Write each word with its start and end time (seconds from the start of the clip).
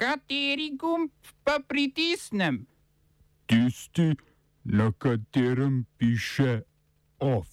Kateri 0.00 0.70
gumb 0.80 1.10
pa 1.44 1.58
pritisnem? 1.68 2.64
Tisti, 3.46 4.16
na 4.64 4.92
katerem 4.96 5.84
piše 5.98 6.62
OF. 7.18 7.48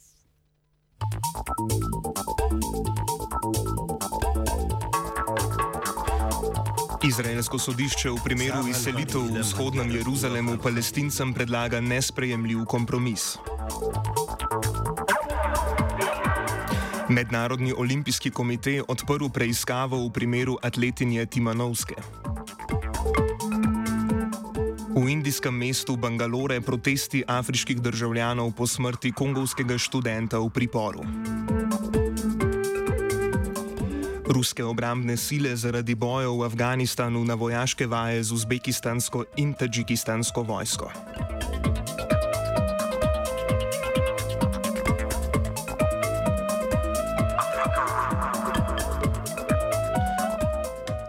Izraelsko 7.04 7.60
sodišče 7.60 8.16
v 8.16 8.24
primeru 8.24 8.64
izselitev 8.72 9.28
v 9.28 9.44
vzhodnem 9.44 9.92
Jeruzalemu 9.92 10.56
palestincem 10.64 11.36
predlaga 11.36 11.84
nesprejemljiv 11.84 12.64
kompromis. 12.64 13.36
Mednarodni 17.10 17.74
olimpijski 17.78 18.32
komite 18.32 18.82
odprl 18.88 19.28
preiskavo 19.34 20.00
v 20.08 20.12
primeru 20.12 20.58
atletinje 20.64 21.26
Timanovske. 21.26 22.27
V 24.98 25.10
indijskem 25.14 25.54
mestu 25.54 25.94
Bangalore 25.94 26.58
protesti 26.62 27.22
afriških 27.28 27.82
državljanov 27.82 28.52
po 28.58 28.66
smrti 28.68 29.12
kongovskega 29.14 29.78
študenta 29.78 30.40
v 30.42 30.50
priporu. 30.50 31.06
Ruske 34.26 34.66
obrambne 34.66 35.18
sile 35.18 35.54
zaradi 35.56 35.94
bojev 35.96 36.42
v 36.42 36.46
Afganistanu 36.50 37.22
na 37.24 37.38
vojaške 37.38 37.86
vaje 37.86 38.24
z 38.24 38.34
uzbekistansko 38.34 39.24
in 39.38 39.54
tadžikistansko 39.54 40.42
vojsko. 40.42 40.90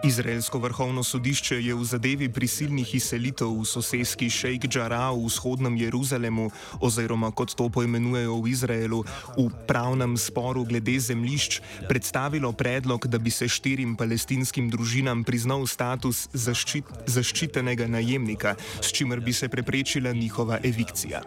Izraelsko 0.09 0.57
vrhovno 0.57 1.03
sodišče 1.03 1.59
je 1.61 1.73
v 1.77 1.85
zadevi 1.85 2.27
prisilnih 2.33 2.95
izselitev 2.97 3.51
v 3.61 3.65
sosedski 3.69 4.29
Šejk 4.33 4.65
Džara 4.65 5.11
v 5.13 5.27
vzhodnem 5.27 5.75
Jeruzalemu, 5.77 6.47
oziroma 6.81 7.29
kot 7.29 7.53
to 7.53 7.67
poimenujejo 7.69 8.39
v 8.41 8.49
Izraelu, 8.49 9.03
v 9.37 9.45
pravnem 9.69 10.17
sporu 10.17 10.65
glede 10.65 10.97
zemlišč, 10.97 11.59
predstavilo 11.85 12.49
predlog, 12.57 13.05
da 13.05 13.21
bi 13.21 13.29
se 13.29 13.45
štirim 13.45 13.93
palestinskim 13.93 14.71
družinam 14.73 15.21
priznal 15.21 15.67
status 15.69 16.25
zaščit, 16.33 16.89
zaščitenega 17.05 17.85
najemnika, 17.85 18.55
s 18.81 18.89
čimer 18.89 19.21
bi 19.21 19.29
se 19.29 19.45
preprečila 19.45 20.09
njihova 20.17 20.57
evikcija. 20.65 21.21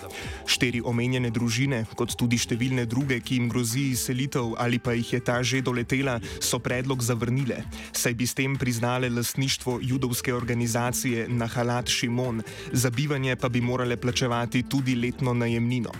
Štiri 0.50 0.82
omenjene 0.82 1.30
družine, 1.30 1.84
kot 1.94 2.18
tudi 2.18 2.34
številne 2.34 2.88
druge, 2.90 3.20
ki 3.22 3.38
jim 3.38 3.46
grozi 3.46 3.92
izselitev 3.94 4.58
ali 4.58 4.82
pa 4.82 4.98
jih 4.98 5.14
je 5.14 5.22
ta 5.22 5.38
že 5.46 5.62
doletela, 5.62 6.18
so 6.42 6.58
predlog 6.58 6.98
zavrnile, 6.98 7.62
saj 7.94 8.18
bi 8.18 8.26
s 8.26 8.34
tem 8.34 8.58
priznali 8.58 8.71
priznale 8.72 9.08
lastništvo 9.10 9.78
judovske 9.82 10.34
organizacije 10.34 11.28
Nahalat 11.28 11.88
Šimon, 11.88 12.42
za 12.72 12.90
bivanje 12.90 13.36
pa 13.36 13.48
bi 13.48 13.60
morale 13.60 13.96
plačevati 13.96 14.62
tudi 14.62 14.94
letno 14.94 15.34
najemnino. 15.34 15.90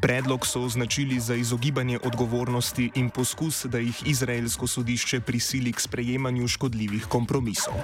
Predlog 0.00 0.46
so 0.46 0.62
označili 0.62 1.20
za 1.20 1.34
izogibanje 1.34 1.98
odgovornosti 2.04 2.90
in 2.94 3.10
poskus, 3.10 3.64
da 3.64 3.78
jih 3.78 4.02
izraelsko 4.06 4.66
sodišče 4.66 5.20
prisili 5.20 5.72
k 5.72 5.80
sprejemanju 5.80 6.48
škodljivih 6.48 7.06
kompromisov. 7.06 7.74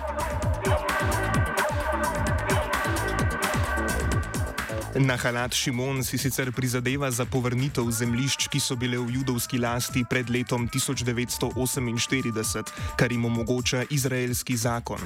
Nahalat 4.95 5.55
Šimon 5.55 6.05
si 6.05 6.19
sicer 6.19 6.53
prizadeva 6.53 7.11
za 7.11 7.25
povrnitev 7.27 7.91
zemljišč, 7.91 8.47
ki 8.47 8.61
so 8.62 8.77
bile 8.78 8.98
v 9.03 9.19
judovski 9.19 9.59
lasti 9.59 10.05
pred 10.06 10.31
letom 10.31 10.70
1948, 10.70 12.62
kar 12.97 13.12
jim 13.12 13.25
omogoča 13.25 13.84
izraelski 13.91 14.56
zakon. 14.56 14.98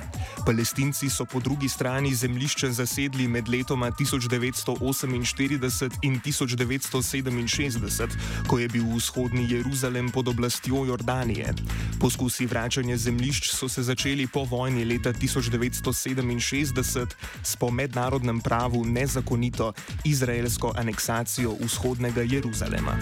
Palestinci 0.46 1.08
so 1.08 1.24
po 1.24 1.40
drugi 1.40 1.68
strani 1.68 2.14
zemljišče 2.14 2.70
zasedli 2.70 3.28
med 3.28 3.48
letoma 3.48 3.90
1948 3.90 5.90
in 6.02 6.20
1967, 6.20 8.08
ko 8.46 8.58
je 8.58 8.68
bil 8.68 8.84
vzhodni 8.92 9.48
Jeruzalem 9.50 10.12
pod 10.12 10.28
oblastjo 10.28 10.84
Jordanije. 10.84 11.54
Poskusi 12.00 12.46
vračanja 12.46 12.96
zemljišč 12.96 13.50
so 13.56 13.68
se 13.68 13.82
začeli 13.82 14.26
po 14.26 14.44
vojni 14.44 14.84
leta 14.84 15.12
1967 15.12 17.06
s 17.42 17.56
po 17.56 17.70
mednarodnem 17.70 18.40
pravu 18.40 18.84
nezakonito 18.84 19.72
izraelsko 20.04 20.72
aneksacijo 20.76 21.56
vzhodnega 21.60 22.22
Jeruzalema. 22.22 22.98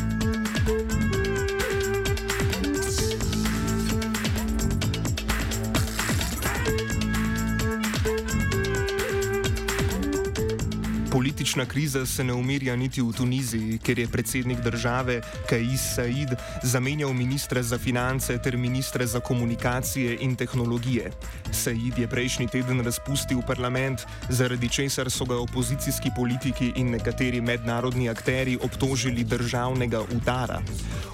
Politična 11.17 11.65
kriza 11.67 12.07
se 12.07 12.25
ne 12.25 12.33
umirja 12.33 12.77
niti 12.77 13.03
v 13.03 13.13
Tuniziji, 13.13 13.79
kjer 13.79 13.99
je 13.99 14.09
predsednik 14.09 14.59
države 14.61 15.21
Kajis 15.49 15.81
Said 15.95 16.35
zamenjal 16.63 17.13
ministre 17.13 17.63
za 17.63 17.79
finance 17.79 18.39
ter 18.39 18.57
ministre 18.57 19.07
za 19.07 19.21
komunikacije 19.21 20.19
in 20.21 20.37
tehnologije. 20.37 21.11
Said 21.53 21.99
je 21.99 22.09
prejšnji 22.09 22.49
teden 22.49 22.85
razpustil 22.85 23.41
parlament, 23.47 24.01
zaradi 24.29 24.69
česar 24.69 25.11
so 25.11 25.25
ga 25.25 25.37
opozicijski 25.37 26.11
politiki 26.17 26.73
in 26.77 26.91
nekateri 26.91 27.41
mednarodni 27.41 28.09
akteri 28.09 28.59
obtožili 28.63 29.25
državnega 29.25 30.01
udara. 30.17 30.61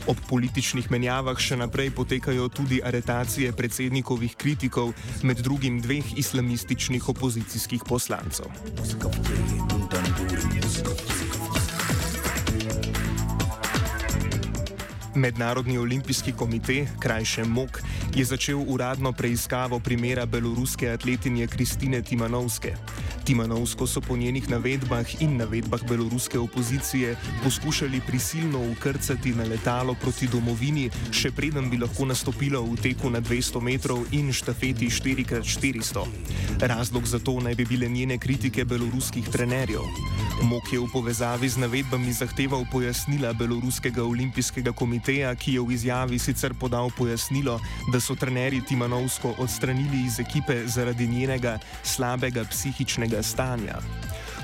Ob 0.06 0.16
političnih 0.28 0.90
menjavah 0.90 1.38
še 1.38 1.56
naprej 1.56 1.90
potekajo 1.94 2.48
tudi 2.48 2.80
aretacije 2.84 3.52
predsednikovih 3.52 4.34
kritikov, 4.34 4.92
med 5.22 5.38
drugim 5.38 5.80
dveh 5.80 6.18
islamističnih 6.18 7.08
opozicijskih 7.08 7.86
poslancev. 7.88 8.50
done 9.92 10.10
booty 10.16 10.46
musical. 10.48 11.61
Mednarodni 15.14 15.78
olimpijski 15.78 16.32
komite, 16.32 16.86
krajše 16.98 17.44
MOK, 17.44 17.82
je 18.14 18.24
začel 18.24 18.64
uradno 18.68 19.12
preiskavo 19.12 19.78
primera 19.78 20.26
beloruske 20.26 20.90
atletinje 20.90 21.46
Kristine 21.46 22.02
Timanovske. 22.02 22.74
Timanovsko 23.24 23.86
so 23.86 24.00
po 24.00 24.16
njenih 24.16 24.50
navedbah 24.50 25.22
in 25.22 25.36
navedbah 25.36 25.80
beloruske 25.88 26.38
opozicije 26.38 27.16
poskušali 27.44 28.00
prisilno 28.06 28.70
ukrcati 28.72 29.34
na 29.34 29.44
letalo 29.44 29.94
proti 29.94 30.26
domovini, 30.26 30.90
še 31.12 31.30
preden 31.30 31.70
bi 31.70 31.78
lahko 31.78 32.04
nastopila 32.04 32.60
v 32.60 32.76
teku 32.82 33.10
na 33.10 33.20
200 33.20 33.60
metrov 33.60 34.06
in 34.12 34.32
štafeti 34.32 34.88
4x400. 34.90 36.06
Razlog 36.60 37.06
za 37.06 37.18
to 37.18 37.40
naj 37.40 37.54
bi 37.54 37.64
bile 37.64 37.88
njene 37.88 38.18
kritike 38.18 38.64
beloruskih 38.64 39.28
trenerjev. 39.28 39.84
Mok 40.42 40.72
je 40.72 40.80
v 40.80 40.88
povezavi 40.92 41.48
z 41.48 41.62
navedbami 41.62 42.12
zahteval 42.12 42.64
pojasnila 42.72 43.32
beloruskega 43.32 44.02
olimpijskega 44.02 44.72
komiteja, 44.72 45.01
ki 45.34 45.54
je 45.54 45.60
v 45.60 45.72
izjavi 45.72 46.18
sicer 46.18 46.54
podal 46.54 46.90
pojasnilo, 46.98 47.60
da 47.92 48.00
so 48.00 48.14
trenerji 48.14 48.62
Timanovsko 48.68 49.34
odstranili 49.38 50.06
iz 50.06 50.20
ekipe 50.20 50.66
zaradi 50.66 51.06
njenega 51.06 51.58
slabega 51.82 52.44
psihičnega 52.44 53.22
stanja. 53.22 53.78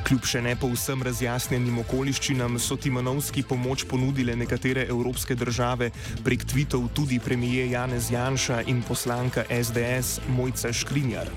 Kljub 0.07 0.27
še 0.29 0.41
ne 0.45 0.55
povsem 0.57 1.03
razjasnjenim 1.03 1.81
okoliščinam 1.83 2.59
so 2.63 2.77
Timanovski 2.81 3.43
pomoč 3.43 3.85
ponudile 3.91 4.37
nekatere 4.39 4.87
evropske 4.91 5.35
države 5.35 5.91
prek 6.25 6.45
tvitev 6.49 6.87
tudi 6.95 7.19
premije 7.19 7.71
Janez 7.71 8.11
Janša 8.13 8.63
in 8.73 8.83
poslanka 8.89 9.45
SDS 9.51 10.21
Mojca 10.37 10.73
Škrinjar. 10.73 11.31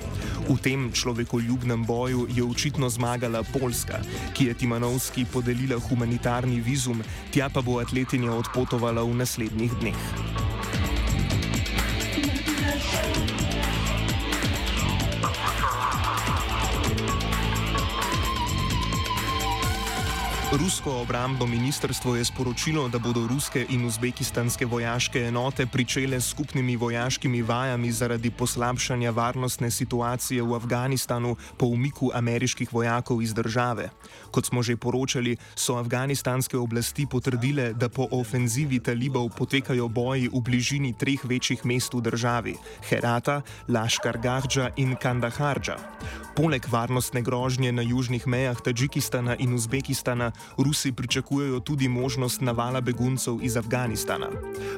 V 0.49 0.57
tem 0.61 0.89
človekoljubnem 0.93 1.85
boju 1.85 2.27
je 2.29 2.43
očitno 2.43 2.89
zmagala 2.89 3.43
Poljska, 3.53 4.01
ki 4.33 4.51
je 4.51 4.59
Timanovski 4.63 5.25
podelila 5.33 5.79
humanitarni 5.89 6.61
vizum, 6.61 7.03
tja 7.31 7.49
pa 7.49 7.61
bo 7.61 7.79
atletinja 7.81 8.33
odpotovala 8.35 9.03
v 9.03 9.19
naslednjih 9.23 9.79
dneh. 9.81 10.30
Rusko 20.51 20.91
obrambno 20.91 21.45
ministrstvo 21.45 22.15
je 22.15 22.25
sporočilo, 22.25 22.89
da 22.89 22.99
bodo 22.99 23.27
ruske 23.27 23.65
in 23.69 23.85
uzbekistanske 23.85 24.65
vojaške 24.65 25.19
enote 25.19 25.65
pričele 25.65 26.21
s 26.21 26.27
skupnimi 26.29 26.75
vojaškimi 26.75 27.41
vajami 27.41 27.91
zaradi 27.91 28.31
poslabšanja 28.31 29.11
varnostne 29.11 29.71
situacije 29.71 30.43
v 30.43 30.55
Afganistanu 30.55 31.35
po 31.57 31.65
umiku 31.65 32.11
ameriških 32.13 32.73
vojakov 32.73 33.21
iz 33.21 33.33
države. 33.33 33.89
Kot 34.31 34.45
smo 34.45 34.63
že 34.63 34.75
poročali, 34.75 35.37
so 35.55 35.77
afganistanske 35.79 36.57
oblasti 36.57 37.05
potrdile, 37.05 37.73
da 37.73 37.89
po 37.89 38.07
ofenzivi 38.11 38.79
talibov 38.79 39.29
potekajo 39.37 39.87
boji 39.87 40.27
v 40.33 40.41
bližini 40.41 40.93
treh 40.93 41.23
večjih 41.23 41.65
mest 41.65 41.93
v 41.93 42.01
državi: 42.01 42.55
Herata, 42.89 43.41
Laškar 43.67 44.17
Gahdža 44.17 44.69
in 44.75 44.95
Kandaharđa. 44.95 45.77
Poleg 46.35 46.63
varnostne 46.71 47.21
grožnje 47.21 47.71
na 47.71 47.81
južnih 47.81 48.27
mejah 48.27 48.61
Tadžikistana 48.61 49.35
in 49.39 49.53
Uzbekistana, 49.53 50.31
Rusi 50.57 50.91
pričakujejo 50.91 51.59
tudi 51.59 51.87
možnost 51.87 52.41
navala 52.41 52.81
beguncev 52.81 53.39
iz 53.41 53.57
Afganistana. 53.57 54.27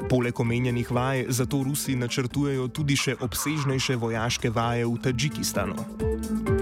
Poleg 0.09 0.39
omenjenih 0.39 0.91
vaj, 0.91 1.25
zato 1.29 1.63
Rusi 1.63 1.95
načrtujejo 1.95 2.67
tudi 2.67 2.97
še 2.97 3.15
obsežnejše 3.21 3.95
vojaške 3.95 4.50
vaje 4.50 4.85
v 4.85 4.97
Tadžikistanu. 5.03 6.52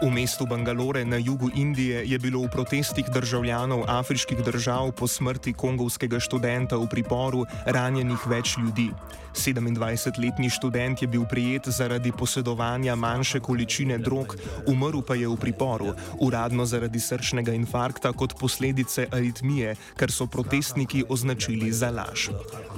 V 0.00 0.08
mestu 0.08 0.46
Bangalore 0.46 1.04
na 1.04 1.16
jugu 1.16 1.50
Indije 1.54 2.08
je 2.08 2.18
bilo 2.18 2.40
v 2.40 2.48
protestih 2.48 3.04
državljanov 3.12 3.84
afriških 3.84 4.38
držav 4.40 4.92
po 4.96 5.04
smrti 5.04 5.52
kongovskega 5.52 6.16
študenta 6.16 6.80
v 6.80 6.88
priporu 6.88 7.44
ranjenih 7.68 8.24
več 8.24 8.56
ljudi. 8.56 8.88
27-letni 9.34 10.50
študent 10.50 11.02
je 11.02 11.08
bil 11.08 11.24
prijet 11.24 11.68
zaradi 11.68 12.12
posedovanja 12.12 12.94
manjše 12.94 13.40
količine 13.40 13.98
drog, 13.98 14.36
umrl 14.66 15.02
pa 15.06 15.14
je 15.14 15.28
v 15.28 15.36
priporu, 15.36 15.94
uradno 16.18 16.66
zaradi 16.66 17.00
srčnega 17.00 17.52
infarkta 17.52 18.12
kot 18.12 18.34
posledice 18.40 19.06
aritmije, 19.12 19.76
kar 19.96 20.10
so 20.10 20.26
protestniki 20.26 21.04
označili 21.08 21.72
za 21.72 21.90
laž. 21.90 22.28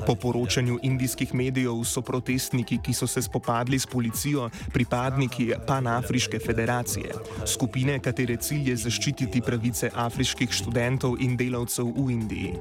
Po 0.07 0.15
poročanju 0.15 0.79
indijskih 0.83 1.35
medijev 1.35 1.85
so 1.85 2.03
protestniki, 2.03 2.79
ki 2.85 2.93
so 2.93 3.07
se 3.07 3.23
spopadli 3.23 3.79
s 3.79 3.87
policijo, 3.87 4.51
pripadniki 4.73 5.53
Panafriške 5.67 6.39
federacije, 6.39 7.12
skupine, 7.47 7.99
katere 7.99 8.37
cilj 8.37 8.71
je 8.71 8.77
zaščititi 8.85 9.43
pravice 9.43 9.91
afriških 9.95 10.51
študentov 10.53 11.17
in 11.21 11.37
delavcev 11.37 11.89
v 11.97 12.11
Indiji. 12.13 12.53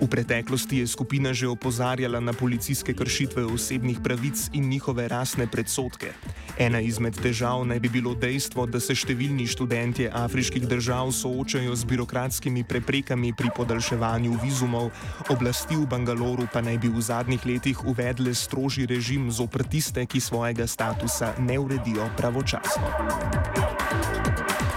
V 0.00 0.08
preteklosti 0.08 0.80
je 0.80 0.86
skupina 0.86 1.32
že 1.32 1.48
opozarjala 1.48 2.20
na 2.20 2.32
policijske 2.32 2.94
kršitve 2.94 3.44
osebnih 3.44 4.00
pravic 4.04 4.48
in 4.52 4.68
njihove 4.68 5.08
rasne 5.08 5.46
predsotke. 5.46 6.12
Ena 6.58 6.80
izmed 6.80 7.16
težav 7.16 7.64
naj 7.64 7.80
bi 7.80 7.88
bilo 7.88 8.14
dejstvo, 8.14 8.66
da 8.66 8.80
se 8.80 8.94
številni 8.94 9.46
študentje 9.48 10.10
afriških 10.12 10.66
držav 10.68 11.12
soočajo 11.12 11.76
z 11.76 11.88
birokratskimi 11.88 12.64
preprekami 12.64 13.32
pri 13.32 13.48
podaljševanju 13.56 14.36
vizumov, 14.42 14.90
oblasti 15.32 15.76
v 15.76 15.86
Bangaloru 15.88 16.48
pa 16.52 16.60
naj 16.60 16.78
bi 16.82 16.92
v 16.92 17.00
zadnjih 17.00 17.46
letih 17.46 17.84
uvedle 17.86 18.34
strožji 18.34 18.86
režim 18.86 19.30
zopr 19.32 19.64
tiste, 19.64 20.04
ki 20.06 20.20
svojega 20.20 20.66
statusa 20.66 21.34
ne 21.38 21.58
uredijo 21.58 22.10
pravočasno. 22.16 23.89
back. 23.90 24.69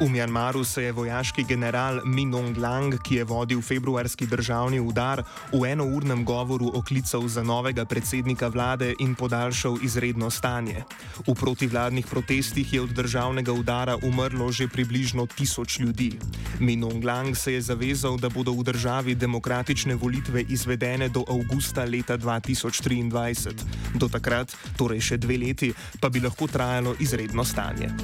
V 0.00 0.08
Mjanmaru 0.10 0.64
se 0.64 0.82
je 0.82 0.92
vojaški 0.92 1.44
general 1.44 2.00
Minong 2.04 2.58
Lang, 2.58 2.98
ki 2.98 3.14
je 3.14 3.24
vodil 3.24 3.60
februarski 3.62 4.26
državni 4.26 4.80
udar, 4.80 5.22
v 5.52 5.70
enournem 5.70 6.24
govoru 6.24 6.72
oklical 6.74 7.28
za 7.28 7.42
novega 7.42 7.84
predsednika 7.84 8.48
vlade 8.48 8.94
in 8.98 9.14
podaljšal 9.14 9.78
izredno 9.82 10.30
stanje. 10.30 10.82
V 11.26 11.34
protivladnih 11.34 12.06
protestih 12.06 12.72
je 12.72 12.80
od 12.82 12.90
državnega 12.90 13.52
udara 13.52 13.96
umrlo 14.02 14.50
že 14.52 14.68
približno 14.68 15.26
tisoč 15.26 15.78
ljudi. 15.78 16.18
Minong 16.58 17.04
Lang 17.04 17.36
se 17.36 17.52
je 17.52 17.62
zavezal, 17.62 18.18
da 18.18 18.28
bodo 18.28 18.52
v 18.52 18.62
državi 18.62 19.14
demokratične 19.14 19.94
volitve 19.94 20.42
izvedene 20.42 21.08
do 21.08 21.22
avgusta 21.28 21.84
leta 21.84 22.18
2023. 22.18 23.54
Do 23.94 24.08
takrat, 24.08 24.56
torej 24.76 25.00
še 25.00 25.16
dve 25.16 25.38
leti, 25.38 25.70
pa 26.00 26.10
bi 26.10 26.20
lahko 26.20 26.50
trajalo 26.50 26.94
izredno 26.98 27.44
stanje. 27.44 27.94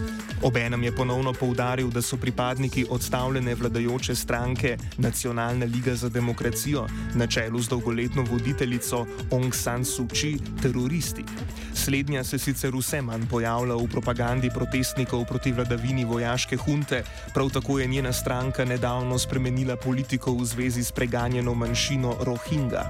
Obenem 0.42 0.82
je 0.82 0.92
ponovno 0.96 1.32
poudaril, 1.32 1.89
poudaril, 1.90 2.00
da 2.00 2.02
so 2.02 2.16
pripadniki 2.16 2.86
odstavljene 2.90 3.54
vladajoče 3.54 4.14
stranke 4.14 4.76
Nacionalna 4.98 5.66
liga 5.66 5.94
za 5.94 6.08
demokracijo 6.08 6.86
na 7.14 7.26
čelu 7.26 7.60
z 7.60 7.68
dolgoletno 7.68 8.22
voditeljico 8.22 9.06
Aung 9.32 9.54
San 9.54 9.84
Suu 9.84 10.06
Kyi 10.06 10.38
teroristi. 10.62 11.24
Slednja 11.74 12.24
se 12.24 12.38
sicer 12.38 12.72
vse 12.74 13.02
manj 13.02 13.26
pojavlja 13.30 13.74
v 13.74 13.88
propagandi 13.88 14.50
protestnikov 14.50 15.24
proti 15.24 15.52
vladavini 15.52 16.04
vojaške 16.04 16.56
hunte, 16.56 17.02
prav 17.34 17.50
tako 17.50 17.78
je 17.78 17.86
njena 17.86 18.12
stranka 18.12 18.64
nedavno 18.64 19.18
spremenila 19.18 19.76
politiko 19.76 20.32
v 20.32 20.44
zvezi 20.44 20.84
s 20.84 20.92
preganjeno 20.92 21.54
manjšino 21.54 22.16
Rohingya. 22.20 22.84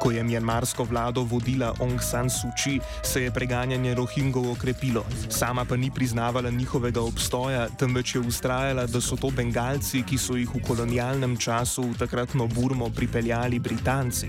Ko 0.00 0.10
je 0.10 0.24
mjanmarsko 0.24 0.84
vlado 0.84 1.22
vodila 1.22 1.74
Aung 1.80 2.00
San 2.02 2.30
Suu 2.30 2.50
Kyi, 2.58 2.80
se 3.02 3.22
je 3.22 3.30
preganjanje 3.30 3.94
Rohingov 3.94 4.50
okrepilo. 4.50 5.04
Sama 5.28 5.64
pa 5.64 5.76
ni 5.76 5.90
priznavala 5.90 6.50
njihovega 6.50 7.00
obstoja, 7.00 7.68
temveč 7.68 8.14
je 8.14 8.20
ustrajala, 8.20 8.86
da 8.86 9.00
so 9.00 9.16
to 9.16 9.30
Bengalci, 9.30 10.02
ki 10.02 10.18
so 10.18 10.36
jih 10.36 10.50
v 10.54 10.62
kolonialnem 10.66 11.36
času 11.36 11.82
v 11.82 11.98
takratno 11.98 12.46
Burmo 12.46 12.90
pripeljali 12.90 13.58
Britanci. 13.58 14.28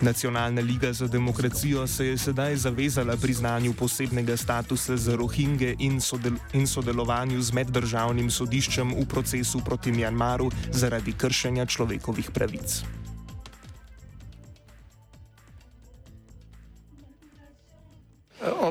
Nacionalna 0.00 0.60
liga 0.60 0.92
za 0.92 1.06
demokracijo 1.06 1.86
se 1.86 2.06
je 2.06 2.18
sedaj 2.18 2.56
zavezala 2.56 3.16
priznanju 3.16 3.74
posebnega 3.74 4.36
statusa 4.36 4.96
za 4.96 5.16
Rohinge 5.16 5.74
in, 5.78 6.00
sodel 6.00 6.32
in 6.52 6.66
sodelovanju 6.66 7.42
z 7.42 7.52
meddržavnim 7.52 8.30
sodiščem 8.30 8.94
v 8.94 9.06
procesu 9.06 9.60
proti 9.64 9.92
Mjanmaru 9.92 10.50
zaradi 10.72 11.12
kršenja 11.12 11.66
človekovih 11.66 12.30
pravic. 12.30 13.01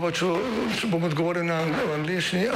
Oba, 0.01 0.09
če, 0.17 0.27
če 0.81 0.87
bom 0.89 1.03
odgovoril 1.05 1.45
na 1.45 1.59
angliški. 1.93 2.47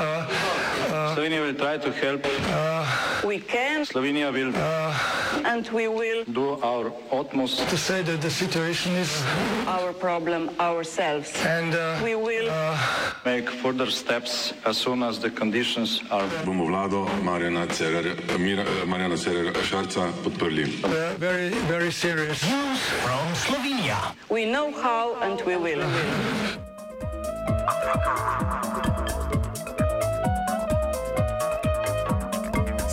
Slovenija 1.13 1.44
will 1.45 1.53
try 1.53 1.77
to 1.77 1.92
help. 1.94 2.25
Uh, 2.50 2.81
we 3.21 3.38
can. 3.38 3.86
Slovenija 3.86 4.33
will. 4.33 4.50
Uh, 4.50 5.45
and 5.45 5.69
we 5.69 5.86
will. 5.86 6.25
Do 6.25 6.57
our 6.65 6.89
utmost. 7.13 7.62
To 7.69 7.77
say 7.77 8.01
that 8.01 8.25
the 8.25 8.31
situation 8.31 8.97
is. 8.97 9.21
Our 9.69 9.94
problem 9.94 10.50
ourselves. 10.59 11.38
And 11.45 11.77
uh, 11.77 12.01
we 12.01 12.15
will. 12.15 12.50
Uh, 12.50 12.81
make 13.30 13.48
further 13.62 13.94
steps 13.94 14.57
as 14.65 14.81
soon 14.81 15.03
as 15.03 15.19
the 15.21 15.30
conditions 15.30 16.01
are. 16.09 16.25
Bomo 16.50 16.65
vlado 16.65 17.06
Marjana 17.21 17.69
Cererja 19.21 19.53
Šarca 19.62 20.09
podprli. 20.25 20.65
Very, 21.21 21.50
very 21.69 21.91
serious. 21.91 22.41
News 22.41 22.81
from 23.06 23.25
Slovenia. 23.38 24.18
We 24.33 24.50
know 24.50 24.74
how 24.74 25.13
and 25.21 25.38
we 25.45 25.57
will. 25.62 25.86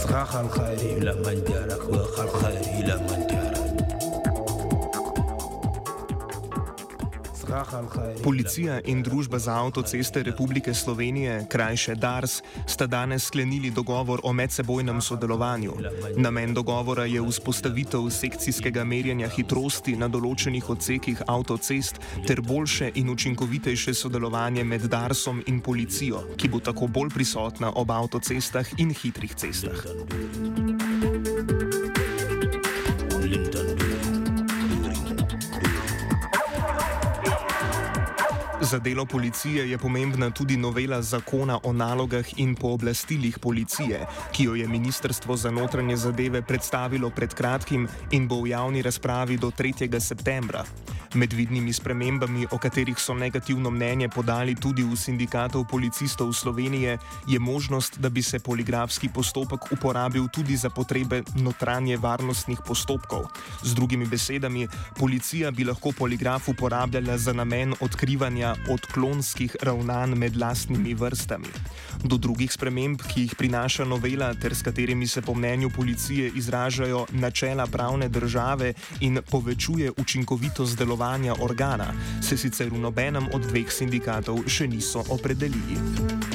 خاخ 0.10 0.36
الخير 0.36 1.04
لمن 1.04 1.44
جارك 1.50 1.90
وخال 1.90 2.30
خير 2.30 2.86
لمن 2.86 3.28
جارك 3.30 3.41
Policija 8.25 8.81
in 8.85 9.03
Družba 9.03 9.39
za 9.39 9.55
avtoceste 9.61 10.23
Republike 10.23 10.75
Slovenije, 10.75 11.47
krajše 11.51 11.95
DARS, 11.95 12.43
sta 12.67 12.87
danes 12.87 13.27
sklenili 13.27 13.71
dogovor 13.71 14.21
o 14.23 14.33
medsebojnem 14.33 15.01
sodelovanju. 15.01 15.73
Namen 16.17 16.55
dogovora 16.55 17.05
je 17.05 17.23
vzpostavitev 17.23 18.11
sekcijskega 18.11 18.85
merjenja 18.85 19.29
hitrosti 19.29 19.97
na 19.97 20.09
določenih 20.09 20.71
odsekih 20.71 21.23
avtocest 21.27 22.01
ter 22.27 22.41
boljše 22.41 22.93
in 22.95 23.11
učinkovitejše 23.11 23.95
sodelovanje 23.95 24.65
med 24.65 24.89
DARSom 24.89 25.43
in 25.47 25.61
policijo, 25.61 26.25
ki 26.37 26.49
bo 26.49 26.61
tako 26.61 26.87
bolj 26.87 27.13
prisotna 27.15 27.73
ob 27.75 27.91
avtocestah 27.91 28.79
in 28.79 28.95
hitrih 28.95 29.35
cestah. 29.37 30.92
Za 38.63 38.79
delo 38.79 39.07
policije 39.07 39.71
je 39.71 39.79
pomembna 39.79 40.31
tudi 40.31 40.57
novela 40.57 41.03
zakona 41.03 41.59
o 41.63 41.73
nalogah 41.73 42.39
in 42.39 42.55
pooblastilih 42.55 43.39
policije, 43.39 44.07
ki 44.33 44.45
jo 44.45 44.55
je 44.55 44.69
Ministrstvo 44.69 45.37
za 45.37 45.51
notranje 45.51 45.97
zadeve 45.97 46.43
predstavilo 46.43 47.11
pred 47.11 47.35
kratkim 47.35 47.89
in 48.11 48.29
bo 48.29 48.43
v 48.43 48.49
javni 48.49 48.83
razpravi 48.83 49.37
do 49.37 49.51
3. 49.51 50.01
septembra. 50.01 50.65
Med 51.15 51.33
vidnimi 51.33 51.73
spremembami, 51.73 52.47
o 52.51 52.59
katerih 52.59 52.97
so 52.97 53.13
negativno 53.15 53.71
mnenje 53.71 54.09
podali 54.09 54.55
tudi 54.57 54.81
v 54.81 54.97
sindikatov 54.97 55.67
policistov 55.69 56.33
Slovenije, 56.33 56.97
je 57.29 57.39
možnost, 57.39 57.99
da 58.01 58.09
bi 58.09 58.23
se 58.23 58.39
poligrafski 58.41 59.09
postopek 59.13 59.73
uporabil 59.73 60.25
tudi 60.33 60.57
za 60.57 60.71
potrebe 60.71 61.23
notranje 61.37 61.97
varnostnih 61.97 62.65
postopkov. 62.67 63.29
Z 63.63 63.75
drugimi 63.75 64.07
besedami, 64.07 64.69
policija 64.97 65.51
bi 65.51 65.65
lahko 65.69 65.93
poligraf 65.93 66.49
uporabljala 66.49 67.19
za 67.19 67.33
namen 67.33 67.75
odkrivanja 67.81 68.55
odklonskih 68.73 69.57
ravnanj 69.63 70.17
med 70.17 70.37
lastnimi 70.37 70.95
vrstami. 70.95 71.53
Do 72.05 72.19
drugih 72.19 72.53
sprememb, 72.53 73.03
ki 73.03 73.27
jih 73.27 73.35
prinaša 73.39 73.85
novela, 73.85 74.33
ter 74.35 74.55
s 74.55 74.63
katerimi 74.63 75.07
se 75.07 75.23
po 75.23 75.35
mnenju 75.35 75.71
policije 75.71 76.33
izražajo 76.35 77.07
načela 77.11 77.67
pravne 77.67 78.09
države 78.09 78.73
in 79.01 79.21
povečuje 79.31 79.93
učinkovitost 79.97 80.79
delovanja, 80.79 81.35
organa, 81.41 81.95
se 82.23 82.37
sicer 82.37 82.71
v 82.71 82.79
nobenem 82.79 83.29
od 83.35 83.47
dveh 83.47 83.73
sindikatov 83.73 84.47
še 84.49 84.67
niso 84.67 85.05
opredelili. 85.09 86.32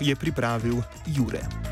Je 0.00 0.16
pripravil 0.16 0.84
Jure. 1.06 1.67